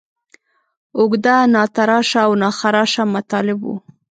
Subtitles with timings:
[0.97, 3.75] اوږده، ناتراشه او ناخراشه مطالب وو.